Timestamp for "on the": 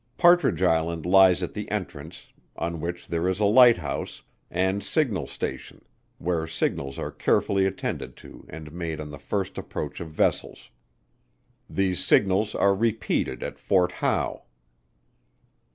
8.99-9.19